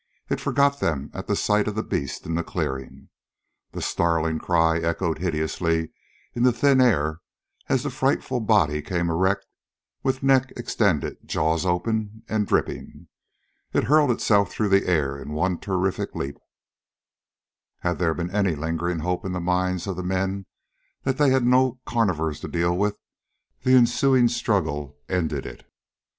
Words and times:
It 0.31 0.39
forgot 0.39 0.79
them 0.79 1.11
at 1.13 1.27
the 1.27 1.35
sight 1.35 1.67
of 1.67 1.75
the 1.75 1.83
beast 1.83 2.25
in 2.25 2.33
the 2.33 2.43
clearing. 2.43 3.09
The 3.71 3.83
snarling 3.83 4.39
cry 4.39 4.79
echoed 4.79 5.19
hideously 5.19 5.91
in 6.33 6.41
the 6.41 6.51
thin 6.51 6.81
air 6.81 7.21
as 7.69 7.83
the 7.83 7.91
frightful 7.91 8.39
body 8.39 8.81
came 8.81 9.11
erect 9.11 9.45
with 10.01 10.23
neck 10.23 10.53
extended, 10.57 11.17
jaws 11.27 11.67
open 11.67 12.23
and 12.27 12.47
dripping. 12.47 13.09
It 13.73 13.83
hurled 13.83 14.09
itself 14.09 14.49
through 14.49 14.69
the 14.69 14.87
air 14.87 15.21
in 15.21 15.33
one 15.33 15.59
terrific 15.59 16.15
leap. 16.15 16.39
Had 17.81 17.99
there 17.99 18.15
been 18.15 18.31
any 18.31 18.55
lingering 18.55 19.01
hope 19.01 19.23
in 19.23 19.33
the 19.33 19.39
minds 19.39 19.85
of 19.85 19.97
the 19.97 20.03
men 20.03 20.47
that 21.03 21.19
they 21.19 21.29
had 21.29 21.45
no 21.45 21.79
carnivores 21.85 22.39
to 22.39 22.47
deal 22.47 22.75
with, 22.75 22.97
the 23.61 23.75
ensuing 23.75 24.27
struggle 24.29 24.97
ended 25.07 25.45
it. 25.45 25.71